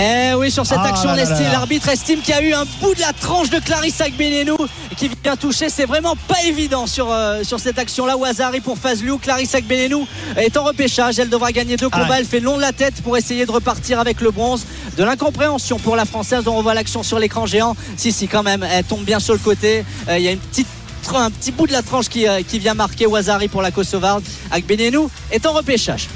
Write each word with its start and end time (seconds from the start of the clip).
Eh 0.00 0.34
oui, 0.34 0.50
sur 0.50 0.64
cette 0.64 0.78
Ah 0.80 0.88
action, 0.88 1.10
l'arbitre 1.52 1.88
estime 1.88 2.20
qu'il 2.20 2.34
y 2.34 2.38
a 2.38 2.42
eu 2.42 2.52
un 2.52 2.64
bout 2.80 2.94
de 2.94 3.00
la 3.00 3.12
tranche 3.12 3.50
de 3.50 3.58
Clarissa 3.58 4.04
Agbenenou 4.04 4.56
qui 4.96 5.10
vient 5.24 5.36
toucher. 5.36 5.68
C'est 5.70 5.86
vraiment 5.86 6.14
pas 6.28 6.42
évident 6.46 6.86
sur, 6.86 7.10
euh, 7.10 7.42
sur 7.42 7.58
cette 7.58 7.78
action-là. 7.78 8.16
Wazari 8.16 8.60
pour 8.60 8.78
Fazlou. 8.78 9.18
Clarissa 9.18 9.58
Agbenenou 9.58 10.06
est 10.36 10.56
en 10.56 10.62
repêchage. 10.62 11.18
Elle 11.18 11.30
devra 11.30 11.50
gagner 11.50 11.76
deux 11.76 11.88
combats. 11.88 12.06
Ah. 12.10 12.18
Elle 12.18 12.26
fait 12.26 12.40
long 12.40 12.56
de 12.56 12.62
la 12.62 12.72
tête 12.72 13.02
pour 13.02 13.16
essayer 13.16 13.44
de 13.44 13.50
repartir 13.50 13.98
avec 13.98 14.20
le 14.20 14.30
bronze. 14.30 14.66
De 14.96 15.02
l'incompréhension 15.02 15.78
pour 15.78 15.96
la 15.96 16.04
Française. 16.04 16.44
On 16.46 16.56
revoit 16.56 16.74
l'action 16.74 17.02
sur 17.02 17.18
l'écran 17.18 17.46
géant. 17.46 17.74
Si, 17.96 18.12
si, 18.12 18.28
quand 18.28 18.44
même, 18.44 18.62
elle 18.62 18.84
tombe 18.84 19.04
bien 19.04 19.18
sur 19.18 19.34
le 19.34 19.40
côté. 19.40 19.84
Euh, 20.08 20.18
Il 20.18 20.24
y 20.24 20.28
a 20.28 20.32
une 20.32 20.38
petite 20.38 20.68
un 21.16 21.30
petit 21.30 21.52
bout 21.52 21.66
de 21.66 21.72
la 21.72 21.82
tranche 21.82 22.08
qui, 22.10 22.28
euh, 22.28 22.42
qui 22.46 22.58
vient 22.58 22.74
marquer 22.74 23.06
Wazari 23.06 23.48
pour 23.48 23.62
la 23.62 23.70
Kosovarde. 23.70 24.22
Agbenenou 24.50 25.10
est 25.30 25.46
en 25.46 25.52
repêchage. 25.52 26.06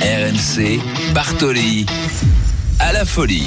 RMC, 0.00 0.80
Bartoli. 1.12 1.84
À 2.88 2.92
la 2.92 3.04
folie. 3.04 3.46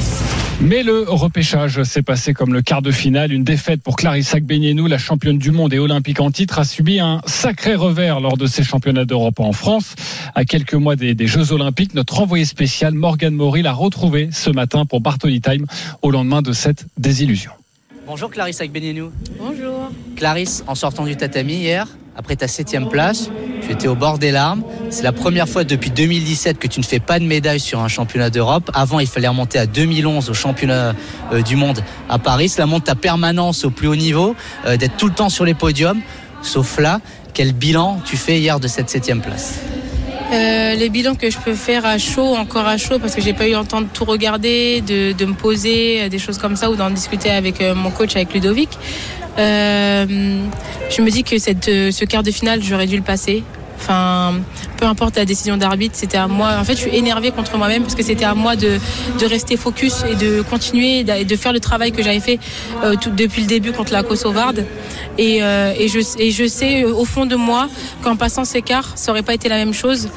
Mais 0.61 0.83
le 0.83 1.01
repêchage 1.01 1.81
s'est 1.81 2.03
passé 2.03 2.31
comme 2.31 2.53
le 2.53 2.61
quart 2.61 2.83
de 2.83 2.91
finale. 2.91 3.33
Une 3.33 3.43
défaite 3.43 3.81
pour 3.81 3.95
Clarissa 3.95 4.37
Agbenienou, 4.37 4.85
la 4.85 4.99
championne 4.99 5.39
du 5.39 5.49
monde 5.49 5.73
et 5.73 5.79
olympique 5.79 6.19
en 6.19 6.29
titre, 6.29 6.59
a 6.59 6.63
subi 6.63 6.99
un 6.99 7.21
sacré 7.25 7.73
revers 7.73 8.19
lors 8.19 8.37
de 8.37 8.45
ses 8.45 8.63
championnats 8.63 9.05
d'Europe 9.05 9.39
en 9.39 9.51
France. 9.51 9.95
À 10.35 10.45
quelques 10.45 10.75
mois 10.75 10.95
des, 10.95 11.15
des 11.15 11.25
Jeux 11.25 11.53
Olympiques, 11.53 11.95
notre 11.95 12.19
envoyé 12.19 12.45
spécial 12.45 12.93
Morgan 12.93 13.33
Maury 13.33 13.63
l'a 13.63 13.73
retrouvé 13.73 14.29
ce 14.31 14.51
matin 14.51 14.85
pour 14.85 15.01
Bartoli 15.01 15.41
Time 15.41 15.65
au 16.03 16.11
lendemain 16.11 16.43
de 16.43 16.53
cette 16.53 16.85
désillusion. 16.99 17.49
Bonjour 18.05 18.29
Clarisse 18.29 18.61
Agbenienou. 18.61 19.11
Bonjour. 19.39 19.89
Clarisse, 20.17 20.63
en 20.67 20.75
sortant 20.75 21.05
du 21.05 21.15
tatami 21.15 21.53
hier, 21.53 21.87
après 22.15 22.35
ta 22.35 22.47
septième 22.47 22.89
place, 22.89 23.29
tu 23.61 23.71
étais 23.71 23.87
au 23.87 23.95
bord 23.95 24.17
des 24.17 24.31
larmes. 24.31 24.63
C'est 24.89 25.03
la 25.03 25.11
première 25.11 25.47
fois 25.47 25.63
depuis 25.63 25.91
2017 25.91 26.59
que 26.59 26.67
tu 26.67 26.79
ne 26.79 26.85
fais 26.85 26.99
pas 26.99 27.19
de 27.19 27.25
médaille 27.25 27.59
sur 27.59 27.79
un 27.79 27.87
championnat 27.87 28.29
d'Europe. 28.29 28.69
Avant, 28.73 28.99
il 28.99 29.07
fallait 29.07 29.27
remonter 29.27 29.59
à 29.59 29.65
2011 29.65 30.29
au 30.29 30.33
championnat 30.33 30.93
euh, 31.31 31.41
du 31.41 31.55
monde 31.55 31.83
à 32.09 32.19
Paris. 32.19 32.49
Cela 32.49 32.65
montre 32.65 32.85
ta 32.85 32.95
permanence 32.95 33.63
au 33.63 33.69
plus 33.69 33.87
haut 33.87 33.95
niveau, 33.95 34.35
euh, 34.65 34.77
d'être 34.77 34.97
tout 34.97 35.07
le 35.07 35.13
temps 35.13 35.29
sur 35.29 35.45
les 35.45 35.53
podiums. 35.53 36.01
Sauf 36.41 36.79
là, 36.79 36.99
quel 37.33 37.53
bilan 37.53 38.01
tu 38.03 38.17
fais 38.17 38.39
hier 38.39 38.59
de 38.59 38.67
cette 38.67 38.89
septième 38.89 39.21
place? 39.21 39.59
Euh, 40.33 40.75
les 40.75 40.89
bilans 40.89 41.15
que 41.15 41.29
je 41.29 41.37
peux 41.37 41.55
faire 41.55 41.85
à 41.85 41.97
chaud, 41.97 42.35
encore 42.35 42.65
à 42.65 42.77
chaud, 42.77 42.99
parce 42.99 43.15
que 43.15 43.21
j'ai 43.21 43.33
pas 43.33 43.47
eu 43.47 43.53
le 43.53 43.65
temps 43.65 43.81
de 43.81 43.87
tout 43.87 44.05
regarder, 44.05 44.81
de, 44.81 45.11
de 45.11 45.25
me 45.25 45.33
poser, 45.33 46.07
des 46.07 46.19
choses 46.19 46.37
comme 46.37 46.55
ça, 46.55 46.71
ou 46.71 46.75
d'en 46.75 46.89
discuter 46.89 47.29
avec 47.29 47.61
mon 47.75 47.91
coach, 47.91 48.15
avec 48.15 48.33
Ludovic. 48.33 48.69
Euh, 49.37 50.05
je 50.89 51.01
me 51.01 51.09
dis 51.09 51.23
que 51.23 51.37
cette, 51.37 51.67
euh, 51.67 51.91
ce 51.91 52.05
quart 52.05 52.23
de 52.23 52.31
finale, 52.31 52.61
j'aurais 52.63 52.87
dû 52.87 52.97
le 52.97 53.03
passer. 53.03 53.43
Enfin, 53.77 54.35
peu 54.77 54.85
importe 54.85 55.17
la 55.17 55.25
décision 55.25 55.57
d'arbitre, 55.57 55.95
c'était 55.95 56.17
à 56.17 56.27
moi. 56.27 56.51
En 56.59 56.63
fait, 56.63 56.73
je 56.73 56.81
suis 56.81 56.95
énervée 56.95 57.31
contre 57.31 57.57
moi-même 57.57 57.81
parce 57.81 57.95
que 57.95 58.03
c'était 58.03 58.25
à 58.25 58.35
moi 58.35 58.55
de, 58.55 58.77
de 59.19 59.25
rester 59.25 59.57
focus 59.57 60.03
et 60.07 60.15
de 60.15 60.43
continuer 60.43 60.99
et 60.99 61.25
de 61.25 61.35
faire 61.35 61.51
le 61.51 61.59
travail 61.59 61.91
que 61.91 62.03
j'avais 62.03 62.19
fait 62.19 62.39
euh, 62.83 62.95
tout, 62.95 63.09
depuis 63.09 63.41
le 63.41 63.47
début 63.47 63.71
contre 63.71 63.91
la 63.91 64.03
Kosovarde. 64.03 64.65
Et, 65.17 65.41
euh, 65.41 65.73
et, 65.75 65.87
je, 65.87 65.99
et 66.19 66.29
je 66.29 66.47
sais 66.47 66.83
euh, 66.83 66.93
au 66.93 67.05
fond 67.05 67.25
de 67.25 67.35
moi 67.35 67.69
qu'en 68.03 68.15
passant 68.15 68.45
ces 68.45 68.61
quarts, 68.61 68.91
ça 68.95 69.11
aurait 69.11 69.23
pas 69.23 69.33
été 69.33 69.49
la 69.49 69.57
même 69.57 69.73
chose. 69.73 70.09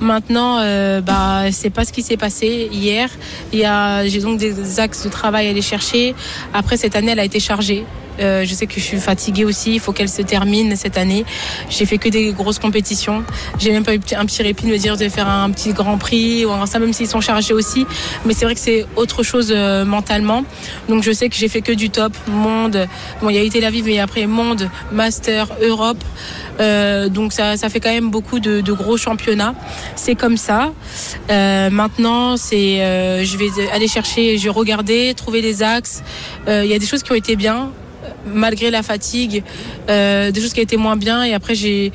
Maintenant, 0.00 0.58
euh, 0.60 1.02
bah, 1.02 1.52
c'est 1.52 1.68
pas 1.68 1.84
ce 1.84 1.92
qui 1.92 2.02
s'est 2.02 2.16
passé 2.16 2.70
hier. 2.72 3.10
J'ai 3.52 4.20
donc 4.20 4.38
des 4.38 4.80
axes 4.80 5.04
de 5.04 5.10
travail 5.10 5.46
à 5.46 5.50
aller 5.50 5.60
chercher. 5.60 6.14
Après, 6.54 6.78
cette 6.78 6.96
année, 6.96 7.12
elle 7.12 7.20
a 7.20 7.24
été 7.24 7.38
chargée. 7.38 7.84
Euh, 8.20 8.44
je 8.44 8.54
sais 8.54 8.66
que 8.66 8.74
je 8.74 8.80
suis 8.80 9.00
fatiguée 9.00 9.44
aussi. 9.44 9.74
Il 9.74 9.80
faut 9.80 9.92
qu'elle 9.92 10.08
se 10.08 10.22
termine 10.22 10.76
cette 10.76 10.98
année. 10.98 11.24
J'ai 11.68 11.86
fait 11.86 11.98
que 11.98 12.08
des 12.08 12.32
grosses 12.32 12.58
compétitions. 12.58 13.22
J'ai 13.58 13.72
même 13.72 13.84
pas 13.84 13.94
eu 13.94 14.00
un 14.16 14.26
petit 14.26 14.42
répit 14.42 14.66
de 14.66 14.70
me 14.70 14.76
dire 14.76 14.96
de 14.96 15.08
faire 15.08 15.28
un 15.28 15.50
petit 15.50 15.72
Grand 15.72 15.98
Prix 15.98 16.44
ou 16.44 16.50
ça, 16.66 16.78
même 16.78 16.92
s'ils 16.92 17.08
sont 17.08 17.20
chargés 17.20 17.54
aussi. 17.54 17.86
Mais 18.24 18.34
c'est 18.34 18.44
vrai 18.44 18.54
que 18.54 18.60
c'est 18.60 18.86
autre 18.96 19.22
chose 19.22 19.52
euh, 19.54 19.84
mentalement. 19.84 20.44
Donc 20.88 21.02
je 21.02 21.12
sais 21.12 21.28
que 21.28 21.36
j'ai 21.36 21.48
fait 21.48 21.62
que 21.62 21.72
du 21.72 21.90
top, 21.90 22.12
monde. 22.28 22.86
Bon, 23.22 23.30
il 23.30 23.36
y 23.36 23.38
a 23.38 23.44
eu 23.44 23.48
Tel 23.48 23.64
Aviv, 23.64 23.84
mais 23.86 23.98
après 23.98 24.26
monde, 24.26 24.68
Master, 24.92 25.48
Europe. 25.62 26.02
Euh, 26.60 27.08
donc 27.08 27.32
ça, 27.32 27.56
ça 27.56 27.68
fait 27.68 27.80
quand 27.80 27.92
même 27.92 28.10
beaucoup 28.10 28.38
de, 28.38 28.60
gros 28.70 28.96
championnats. 28.96 29.54
C'est 29.96 30.14
comme 30.14 30.36
ça. 30.36 30.72
Maintenant, 31.28 32.36
je 32.36 33.36
vais 33.36 33.50
aller 33.72 33.88
chercher, 33.88 34.38
je 34.38 34.44
vais 34.44 34.50
regarder, 34.50 35.14
trouver 35.14 35.42
des 35.42 35.62
axes. 35.62 36.02
Il 36.46 36.66
y 36.66 36.74
a 36.74 36.78
des 36.78 36.86
choses 36.86 37.02
qui 37.02 37.12
ont 37.12 37.16
été 37.16 37.36
bien 37.36 37.70
malgré 38.26 38.70
la 38.70 38.82
fatigue, 38.82 39.42
euh, 39.88 40.30
des 40.30 40.40
choses 40.40 40.52
qui 40.52 40.60
été 40.60 40.76
moins 40.76 40.96
bien. 40.96 41.22
Et 41.24 41.34
après, 41.34 41.54
j'ai, 41.54 41.92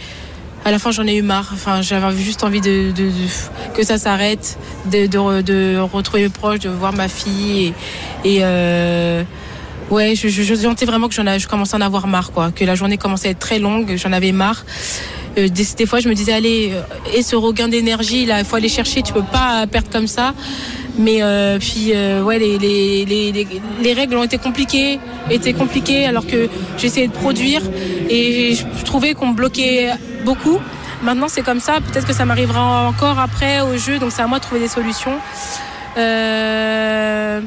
à 0.63 0.71
la 0.71 0.79
fin, 0.79 0.91
j'en 0.91 1.05
ai 1.07 1.15
eu 1.15 1.21
marre. 1.21 1.49
Enfin, 1.53 1.81
j'avais 1.81 2.15
juste 2.17 2.43
envie 2.43 2.61
de, 2.61 2.91
de, 2.91 3.03
de- 3.09 3.73
que 3.75 3.83
ça 3.83 3.97
s'arrête, 3.97 4.57
de, 4.91 5.05
de, 5.07 5.17
re- 5.17 5.43
de 5.43 5.77
retrouver 5.79 6.23
mes 6.23 6.29
proches, 6.29 6.59
de 6.59 6.69
voir 6.69 6.93
ma 6.93 7.07
fille. 7.07 7.73
Et, 8.23 8.35
et, 8.35 8.39
euh, 8.43 9.23
ouais, 9.91 10.15
je, 10.15 10.27
je, 10.29 10.41
je 10.43 10.55
sentais 10.55 10.85
vraiment 10.85 11.07
que 11.07 11.13
j'en 11.13 11.37
je 11.37 11.47
commençais 11.47 11.75
à 11.75 11.79
en 11.79 11.81
avoir 11.81 12.07
marre, 12.07 12.31
quoi. 12.31 12.51
Que 12.51 12.65
la 12.65 12.75
journée 12.75 12.97
commençait 12.97 13.27
à 13.27 13.31
être 13.31 13.39
très 13.39 13.59
longue, 13.59 13.95
j'en 13.97 14.11
avais 14.11 14.31
marre. 14.31 14.65
Euh, 15.37 15.49
des, 15.49 15.65
des 15.77 15.85
fois, 15.85 15.99
je 15.99 16.07
me 16.07 16.13
disais, 16.15 16.31
allez, 16.31 16.71
euh, 16.73 16.81
et 17.13 17.21
ce 17.21 17.35
regain 17.35 17.67
d'énergie, 17.67 18.25
là, 18.25 18.39
il 18.39 18.45
faut 18.45 18.55
aller 18.55 18.69
chercher, 18.69 19.01
tu 19.01 19.11
peux 19.13 19.21
pas 19.21 19.67
perdre 19.67 19.89
comme 19.91 20.07
ça. 20.07 20.33
Mais 20.97 21.21
euh, 21.21 21.59
puis, 21.59 21.91
euh, 21.93 22.23
ouais, 22.23 22.39
les, 22.39 22.57
les, 22.57 23.05
les, 23.05 23.31
les, 23.31 23.47
les 23.81 23.93
règles 23.93 24.15
ont 24.15 24.23
été 24.23 24.37
compliquées, 24.37 24.99
étaient 25.29 25.53
compliquées, 25.53 26.05
alors 26.05 26.25
que 26.25 26.47
j'essayais 26.77 27.07
de 27.07 27.13
produire 27.13 27.61
et 28.09 28.55
je, 28.55 28.63
je 28.79 28.83
trouvais 28.85 29.13
qu'on 29.13 29.27
me 29.27 29.33
bloquait 29.33 29.91
beaucoup. 30.23 30.59
Maintenant, 31.03 31.27
c'est 31.27 31.43
comme 31.43 31.59
ça. 31.59 31.73
Peut-être 31.81 32.07
que 32.07 32.13
ça 32.13 32.25
m'arrivera 32.25 32.87
encore 32.87 33.19
après 33.19 33.61
au 33.61 33.77
jeu, 33.77 33.99
donc 33.99 34.11
c'est 34.11 34.21
à 34.21 34.27
moi 34.27 34.39
de 34.39 34.43
trouver 34.43 34.61
des 34.61 34.67
solutions. 34.69 35.17
Euh, 35.97 37.41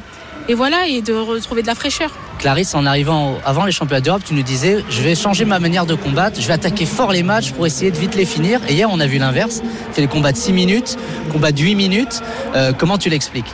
et 0.49 0.55
voilà, 0.55 0.87
et 0.87 1.03
de 1.03 1.13
retrouver 1.13 1.63
de 1.63 1.67
la 1.67 1.75
fraîcheur. 1.75 2.11
Clarisse, 2.39 2.75
en 2.75 2.87
arrivant 2.87 3.39
avant 3.45 3.65
les 3.65 3.73
championnats 3.73 4.01
d'Europe, 4.01 4.23
tu 4.25 4.35
nous 4.35 4.43
disais 4.43 4.85
je 4.89 5.03
vais 5.03 5.15
changer 5.15 5.45
ma 5.45 5.59
manière 5.59 5.87
de 5.87 5.95
combattre, 5.95 6.41
je 6.41 6.47
vais 6.47 6.55
attaquer 6.55 6.87
fort 6.87 7.13
les 7.13 7.23
matchs 7.23 7.53
pour 7.53 7.67
essayer 7.67 7.91
de 7.91 7.99
vite 7.99 8.15
les 8.15 8.25
finir. 8.25 8.61
Et 8.69 8.75
hier, 8.75 8.89
on 8.91 9.01
a 9.01 9.07
vu 9.07 9.19
l'inverse. 9.19 9.61
Tu 9.61 9.95
fais 9.95 10.03
des 10.03 10.09
combats 10.09 10.33
de 10.33 10.37
6 10.37 10.53
minutes, 10.53 10.97
combats 11.33 11.53
de 11.53 11.61
8 11.61 11.75
minutes. 11.75 12.23
Euh, 12.55 12.73
comment 12.77 12.97
tu 12.97 13.11
l'expliques 13.11 13.53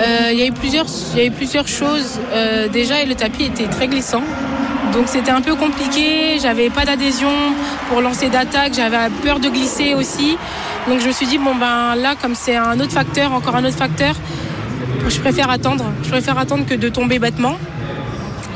Euh, 0.00 0.30
Il 0.32 0.38
y 0.38 0.42
a 0.42 0.46
eu 0.46 0.52
plusieurs, 0.52 0.86
il 1.12 1.18
y 1.18 1.22
a 1.22 1.24
eu 1.26 1.30
plusieurs 1.30 1.68
choses. 1.68 2.18
Euh, 2.32 2.68
déjà, 2.68 3.04
le 3.04 3.14
tapis 3.14 3.44
était 3.44 3.68
très 3.68 3.86
glissant. 3.86 4.22
Donc 4.92 5.04
c'était 5.06 5.30
un 5.30 5.40
peu 5.40 5.54
compliqué, 5.54 6.38
j'avais 6.42 6.68
pas 6.68 6.84
d'adhésion 6.84 7.30
pour 7.88 8.00
lancer 8.00 8.28
d'attaque, 8.28 8.72
j'avais 8.74 9.08
peur 9.22 9.38
de 9.38 9.48
glisser 9.48 9.94
aussi. 9.94 10.36
Donc 10.88 11.00
je 11.00 11.06
me 11.06 11.12
suis 11.12 11.26
dit, 11.26 11.38
bon 11.38 11.54
ben 11.54 11.94
là, 11.94 12.14
comme 12.20 12.34
c'est 12.34 12.56
un 12.56 12.80
autre 12.80 12.90
facteur, 12.90 13.32
encore 13.32 13.54
un 13.54 13.64
autre 13.64 13.76
facteur, 13.76 14.16
je 15.08 15.20
préfère 15.20 15.50
attendre. 15.50 15.84
Je 16.02 16.08
préfère 16.08 16.38
attendre 16.38 16.66
que 16.66 16.74
de 16.74 16.88
tomber 16.88 17.18
bêtement. 17.18 17.56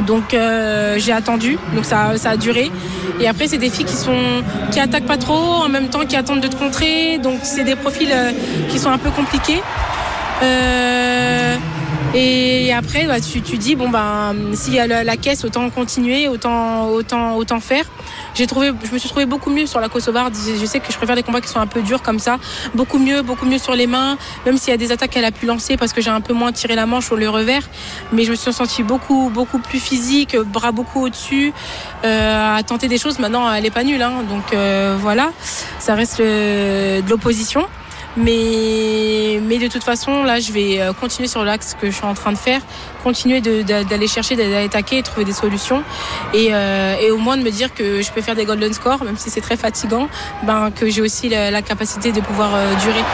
Donc 0.03 0.35
euh, 0.35 0.97
j'ai 0.99 1.13
attendu, 1.13 1.59
donc 1.75 1.85
ça, 1.85 2.17
ça 2.17 2.31
a 2.31 2.37
duré. 2.37 2.71
Et 3.21 3.29
après 3.29 3.47
c'est 3.47 3.59
des 3.59 3.71
filles 3.71 3.85
qui 3.85 3.97
sont 3.97 4.43
qui 4.73 4.81
attaquent 4.81 5.07
pas 5.07 5.17
trop, 5.17 5.63
en 5.65 5.69
même 5.69 5.89
temps 5.89 6.05
qui 6.07 6.17
attendent 6.17 6.41
de 6.41 6.49
te 6.49 6.57
contrer. 6.57 7.19
Donc 7.19 7.41
c'est 7.43 7.65
des 7.65 7.77
profils 7.77 8.13
euh, 8.13 8.33
qui 8.69 8.79
sont 8.79 8.91
un 8.91 8.99
peu 8.99 9.11
compliqués. 9.11 9.63
Euh, 10.43 11.57
et 12.15 12.73
après, 12.73 13.07
bah, 13.07 13.21
tu, 13.21 13.43
tu 13.43 13.59
dis 13.59 13.75
bon 13.75 13.89
ben 13.89 14.35
s'il 14.55 14.75
y 14.75 14.79
a 14.79 14.87
la, 14.87 15.17
caisse, 15.17 15.45
autant 15.45 15.69
continuer, 15.71 16.29
autant 16.29 16.89
autant 16.89 17.35
autant 17.37 17.61
faire. 17.61 17.85
J'ai 18.35 18.47
trouvé, 18.47 18.71
je 18.85 18.93
me 18.93 18.99
suis 18.99 19.09
trouvé 19.09 19.27
beaucoup 19.27 19.51
mieux 19.51 19.67
sur 19.67 19.81
la 19.81 19.89
Kosovarde. 19.89 20.35
Je, 20.35 20.65
sais 20.67 20.81
que 20.81 20.93
je 20.93 20.97
préfère 20.97 21.17
des 21.17 21.23
combats 21.23 21.41
qui 21.41 21.49
sont 21.49 21.61
un 21.61 21.67
peu 21.67 21.83
durs 21.83 22.03
comme 22.03 22.19
ça, 22.19 22.39
beaucoup 22.75 22.99
mieux, 22.99 23.23
beaucoup 23.23 23.47
mieux 23.47 23.59
sur 23.59 23.75
les 23.75 23.87
mains. 23.87 24.17
Même 24.47 24.59
s'il 24.59 24.71
y 24.71 24.75
a 24.75 24.77
des 24.77 24.93
attaques 24.93 25.11
qu'elle 25.11 25.25
a 25.25 25.31
pu 25.33 25.47
lancer 25.47 25.77
parce 25.77 25.93
que 25.93 26.01
j'ai 26.01 26.11
un 26.11 26.21
peu 26.21 26.35
moins 26.35 26.53
tiré 26.53 26.75
la 26.75 26.87
manche 26.87 27.11
au 27.13 27.17
le 27.17 27.29
revers, 27.29 27.63
mais 28.13 28.25
je 28.25 28.31
me 28.31 28.37
suis 28.37 28.53
sentie 28.53 28.83
beaucoup 28.83 29.31
beaucoup 29.33 29.59
plus 29.59 29.81
physique, 29.81 30.37
bras 30.37 30.73
beaucoup 30.73 31.05
au-dessus, 31.05 31.53
euh, 32.05 32.57
à 32.57 32.63
tenter 32.63 32.89
des 32.89 32.99
choses. 32.99 33.19
Maintenant, 33.19 33.51
elle 33.53 33.67
est 33.67 33.71
pas 33.71 33.85
nulle, 33.85 34.03
hein, 34.03 34.23
donc 34.29 34.53
euh, 34.53 34.97
voilà, 35.01 35.33
ça 35.79 35.95
reste 35.95 36.19
le- 36.19 37.03
de 37.03 37.11
l'opposition. 37.11 37.67
Mais, 38.17 39.41
mais 39.43 39.59
de 39.59 39.67
toute 39.67 39.83
façon, 39.83 40.23
là, 40.23 40.39
je 40.39 40.53
vais 40.53 40.81
euh, 40.81 40.93
continuer 40.93 41.27
sur 41.27 41.45
l'axe 41.45 41.75
que 41.81 41.91
je 41.91 41.97
suis 41.97 42.05
en 42.05 42.15
train 42.15 42.33
de 42.33 42.39
faire, 42.39 42.61
continuer 43.03 43.41
d'aller 43.41 44.07
chercher, 44.07 44.37
d'aller 44.37 44.65
attaquer, 44.65 45.03
trouver 45.03 45.25
des 45.25 45.33
solutions, 45.33 45.83
et, 46.33 46.49
euh, 46.53 46.95
et, 47.01 47.11
au 47.11 47.19
moins 47.19 47.37
de 47.37 47.43
me 47.43 47.51
dire 47.51 47.75
que 47.75 48.03
je 48.03 48.13
peux 48.13 48.21
faire 48.21 48.37
des 48.37 48.45
golden 48.45 48.73
scores, 48.73 49.03
même 49.05 49.17
si 49.17 49.31
c'est 49.31 49.41
très 49.41 49.57
fatigant, 49.57 50.09
ben, 50.45 50.71
que 50.71 50.89
j'ai 50.89 51.03
aussi 51.03 51.29
la, 51.29 51.63
capacité 51.63 52.13
de 52.13 52.21
pouvoir 52.21 52.55
euh, 52.55 52.75
durer. 52.77 53.05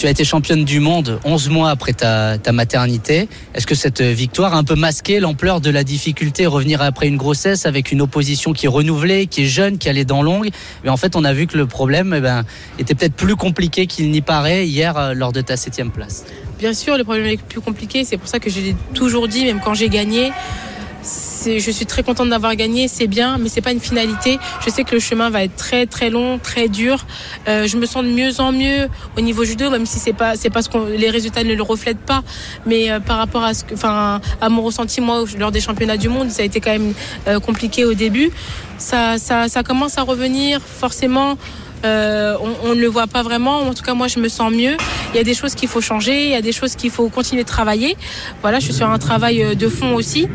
Tu 0.00 0.06
as 0.06 0.10
été 0.10 0.24
championne 0.24 0.64
du 0.64 0.80
monde 0.80 1.20
11 1.24 1.50
mois 1.50 1.68
après 1.68 1.92
ta, 1.92 2.38
maternité. 2.52 3.28
Est-ce 3.52 3.66
que 3.66 3.74
cette 3.74 4.00
victoire 4.00 4.54
a 4.54 4.56
un 4.56 4.64
peu 4.64 4.74
masqué 4.74 5.20
l'ampleur 5.20 5.60
de 5.60 5.68
la 5.68 5.84
difficulté 5.84 6.46
revenir 6.46 6.80
après 6.80 7.06
une 7.06 7.18
grossesse 7.18 7.66
avec 7.66 7.92
une 7.92 8.00
opposition 8.00 8.54
qui 8.54 8.64
est 8.64 8.70
renouvelée, 8.70 9.26
qui 9.26 9.42
est 9.42 9.46
jeune, 9.46 9.76
qui 9.76 9.90
allait 9.90 10.06
dans 10.06 10.22
longue 10.22 10.48
Mais 10.84 10.88
en 10.88 10.96
fait, 10.96 11.16
on 11.16 11.24
a 11.24 11.34
vu 11.34 11.46
que 11.46 11.58
le 11.58 11.66
problème 11.66 12.14
eh 12.16 12.22
ben, 12.22 12.44
était 12.78 12.94
peut-être 12.94 13.12
plus 13.12 13.36
compliqué 13.36 13.86
qu'il 13.86 14.10
n'y 14.10 14.22
paraît 14.22 14.66
hier 14.66 14.96
euh, 14.96 15.12
lors 15.12 15.32
de 15.32 15.42
ta 15.42 15.58
septième 15.58 15.90
place. 15.90 16.24
Bien 16.58 16.72
sûr, 16.72 16.96
le 16.96 17.04
problème 17.04 17.26
est 17.26 17.42
plus 17.42 17.60
compliqué. 17.60 18.02
C'est 18.04 18.16
pour 18.16 18.28
ça 18.28 18.38
que 18.38 18.48
je 18.48 18.58
l'ai 18.58 18.76
toujours 18.94 19.28
dit, 19.28 19.44
même 19.44 19.60
quand 19.62 19.74
j'ai 19.74 19.90
gagné 19.90 20.32
je 21.02 21.70
suis 21.70 21.86
très 21.86 22.02
contente 22.02 22.28
d'avoir 22.28 22.54
gagné, 22.56 22.88
c'est 22.88 23.06
bien, 23.06 23.38
mais 23.38 23.48
c'est 23.48 23.60
pas 23.60 23.72
une 23.72 23.80
finalité. 23.80 24.38
Je 24.64 24.70
sais 24.70 24.84
que 24.84 24.94
le 24.94 25.00
chemin 25.00 25.30
va 25.30 25.44
être 25.44 25.56
très 25.56 25.86
très 25.86 26.10
long, 26.10 26.38
très 26.38 26.68
dur. 26.68 27.06
Euh, 27.48 27.66
je 27.66 27.76
me 27.76 27.86
sens 27.86 28.04
de 28.04 28.10
mieux 28.10 28.40
en 28.40 28.52
mieux 28.52 28.88
au 29.16 29.20
niveau 29.20 29.44
judo, 29.44 29.70
même 29.70 29.86
si 29.86 29.98
c'est 29.98 30.12
pas 30.12 30.36
c'est 30.36 30.50
parce 30.50 30.68
que 30.68 30.78
les 30.96 31.10
résultats 31.10 31.44
ne 31.44 31.54
le 31.54 31.62
reflètent 31.62 31.98
pas, 31.98 32.22
mais 32.66 32.90
euh, 32.90 33.00
par 33.00 33.18
rapport 33.18 33.44
à 33.44 33.54
ce 33.54 33.64
que, 33.64 33.74
enfin, 33.74 34.20
à 34.40 34.48
mon 34.48 34.62
ressenti 34.62 35.00
moi 35.00 35.24
lors 35.38 35.52
des 35.52 35.60
championnats 35.60 35.96
du 35.96 36.08
monde, 36.08 36.30
ça 36.30 36.42
a 36.42 36.44
été 36.44 36.60
quand 36.60 36.72
même 36.72 36.92
euh, 37.28 37.40
compliqué 37.40 37.84
au 37.84 37.94
début. 37.94 38.30
Ça, 38.78 39.18
ça, 39.18 39.48
ça 39.48 39.62
commence 39.62 39.98
à 39.98 40.02
revenir 40.02 40.60
forcément. 40.62 41.36
Euh, 41.84 42.36
on, 42.64 42.74
ne 42.74 42.80
le 42.80 42.86
voit 42.86 43.06
pas 43.06 43.22
vraiment. 43.22 43.58
En 43.58 43.74
tout 43.74 43.82
cas, 43.82 43.94
moi, 43.94 44.08
je 44.08 44.18
me 44.18 44.28
sens 44.28 44.52
mieux. 44.52 44.76
Il 45.12 45.16
y 45.16 45.20
a 45.20 45.24
des 45.24 45.34
choses 45.34 45.54
qu'il 45.54 45.68
faut 45.68 45.80
changer, 45.80 46.24
il 46.24 46.30
y 46.30 46.34
a 46.34 46.42
des 46.42 46.52
choses 46.52 46.76
qu'il 46.76 46.90
faut 46.90 47.08
continuer 47.08 47.42
de 47.42 47.48
travailler. 47.48 47.96
Voilà, 48.42 48.58
je 48.58 48.64
suis 48.64 48.74
sur 48.74 48.88
un 48.88 48.98
travail 48.98 49.42
euh, 49.42 49.54
de 49.54 49.68
fond 49.68 49.94
aussi. 49.94 50.28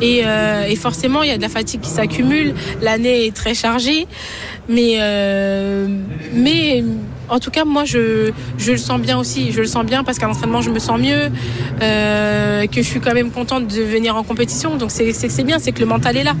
Et, 0.00 0.22
euh, 0.24 0.66
et 0.66 0.76
forcément, 0.76 1.22
il 1.22 1.28
y 1.28 1.32
a 1.32 1.36
de 1.36 1.42
la 1.42 1.48
fatigue 1.48 1.80
qui 1.80 1.90
s'accumule. 1.90 2.54
L'année 2.82 3.26
est 3.26 3.34
très 3.34 3.54
chargée. 3.54 4.06
Mais, 4.68 4.98
euh, 5.00 5.86
mais 6.32 6.84
en 7.28 7.40
tout 7.40 7.50
cas, 7.50 7.64
moi, 7.64 7.84
je, 7.84 8.30
je 8.56 8.72
le 8.72 8.78
sens 8.78 9.00
bien 9.00 9.18
aussi. 9.18 9.52
Je 9.52 9.60
le 9.60 9.66
sens 9.66 9.84
bien 9.84 10.04
parce 10.04 10.18
qu'à 10.18 10.26
l'entraînement, 10.26 10.62
je 10.62 10.70
me 10.70 10.78
sens 10.78 11.00
mieux, 11.00 11.30
euh, 11.82 12.66
que 12.66 12.76
je 12.82 12.86
suis 12.86 13.00
quand 13.00 13.14
même 13.14 13.30
contente 13.30 13.66
de 13.66 13.82
venir 13.82 14.16
en 14.16 14.22
compétition. 14.22 14.76
Donc, 14.76 14.90
c'est 14.90 15.44
bien, 15.44 15.58
c'est 15.58 15.72
que 15.72 15.80
le 15.80 15.86
mental 15.86 16.16
est 16.16 16.24
là. 16.24 16.34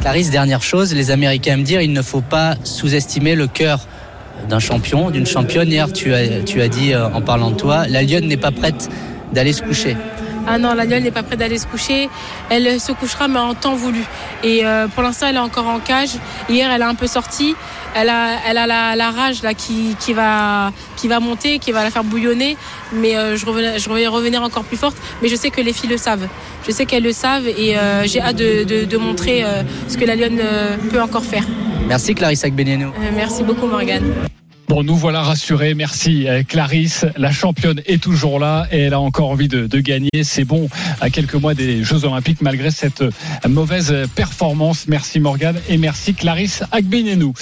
Clarisse, 0.00 0.30
dernière 0.30 0.62
chose, 0.62 0.94
les 0.94 1.10
Américains 1.10 1.56
me 1.56 1.62
dire, 1.62 1.80
il 1.80 1.92
ne 1.92 2.02
faut 2.02 2.20
pas 2.20 2.54
sous-estimer 2.62 3.34
le 3.34 3.46
cœur 3.48 3.86
d'un 4.48 4.58
champion, 4.58 5.10
d'une 5.10 5.26
championne. 5.26 5.70
Hier, 5.70 5.92
tu 5.92 6.14
as, 6.14 6.42
tu 6.44 6.60
as 6.60 6.68
dit 6.68 6.94
en 6.94 7.20
parlant 7.20 7.50
de 7.50 7.56
toi, 7.56 7.86
la 7.88 8.02
Lyon 8.02 8.20
n'est 8.22 8.36
pas 8.36 8.50
prête 8.50 8.88
d'aller 9.32 9.52
se 9.52 9.62
coucher. 9.62 9.96
Ah 10.50 10.56
non, 10.56 10.72
la 10.72 10.86
Lyon 10.86 11.00
n'est 11.00 11.10
pas 11.10 11.22
prête 11.22 11.38
d'aller 11.38 11.58
se 11.58 11.66
coucher. 11.66 12.08
Elle 12.48 12.80
se 12.80 12.92
couchera, 12.92 13.28
mais 13.28 13.38
en 13.38 13.52
temps 13.54 13.74
voulu. 13.74 14.02
Et 14.42 14.64
euh, 14.64 14.88
pour 14.88 15.02
l'instant, 15.02 15.26
elle 15.28 15.36
est 15.36 15.40
encore 15.40 15.66
en 15.66 15.78
cage. 15.78 16.12
Hier, 16.48 16.70
elle 16.72 16.80
a 16.80 16.88
un 16.88 16.94
peu 16.94 17.06
sorti. 17.06 17.54
Elle 17.94 18.08
a, 18.08 18.30
elle 18.48 18.56
a 18.56 18.66
la, 18.66 18.96
la 18.96 19.10
rage 19.10 19.42
là 19.42 19.52
qui, 19.52 19.94
qui, 20.00 20.14
va, 20.14 20.72
qui 20.96 21.06
va 21.08 21.20
monter, 21.20 21.58
qui 21.58 21.70
va 21.70 21.82
la 21.82 21.90
faire 21.90 22.04
bouillonner. 22.04 22.56
Mais 22.94 23.16
euh, 23.16 23.36
je, 23.36 23.44
revenais, 23.44 23.78
je 23.78 23.90
vais 23.90 24.06
revenir 24.06 24.42
encore 24.42 24.64
plus 24.64 24.78
forte. 24.78 24.96
Mais 25.20 25.28
je 25.28 25.36
sais 25.36 25.50
que 25.50 25.60
les 25.60 25.74
filles 25.74 25.90
le 25.90 25.98
savent. 25.98 26.28
Je 26.66 26.72
sais 26.72 26.86
qu'elles 26.86 27.02
le 27.02 27.12
savent 27.12 27.46
et 27.46 27.76
euh, 27.76 28.06
j'ai 28.06 28.20
hâte 28.22 28.36
de, 28.36 28.64
de, 28.64 28.84
de 28.86 28.96
montrer 28.96 29.44
euh, 29.44 29.62
ce 29.86 29.98
que 29.98 30.04
la 30.06 30.14
Lyon 30.16 30.30
peut 30.90 31.02
encore 31.02 31.24
faire. 31.24 31.44
Merci 31.86 32.14
Clarissa 32.14 32.48
Benienou. 32.48 32.92
merci 33.14 33.42
beaucoup 33.42 33.66
Morgane. 33.66 34.27
Bon, 34.68 34.82
nous 34.82 34.96
voilà 34.96 35.22
rassurés. 35.22 35.74
Merci 35.74 36.26
Clarisse. 36.46 37.06
La 37.16 37.30
championne 37.32 37.80
est 37.86 38.02
toujours 38.02 38.38
là 38.38 38.66
et 38.70 38.80
elle 38.80 38.92
a 38.92 39.00
encore 39.00 39.30
envie 39.30 39.48
de, 39.48 39.66
gagner. 39.80 40.10
C'est 40.22 40.44
bon 40.44 40.68
à 41.00 41.08
quelques 41.08 41.34
mois 41.34 41.54
des 41.54 41.82
Jeux 41.82 42.04
Olympiques 42.04 42.42
malgré 42.42 42.70
cette 42.70 43.02
mauvaise 43.48 43.94
performance. 44.14 44.86
Merci 44.86 45.20
Morgane 45.20 45.58
et 45.70 45.78
merci 45.78 46.12
Clarisse 46.12 46.64
Agbenienou. 46.70 47.32